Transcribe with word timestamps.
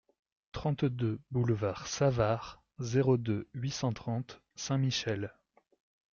trente-deux 0.51 1.19
boulevard 1.29 1.85
Savart, 1.85 2.63
zéro 2.79 3.17
deux, 3.19 3.47
huit 3.53 3.69
cent 3.69 3.93
trente 3.93 4.41
Saint-Michel 4.55 5.31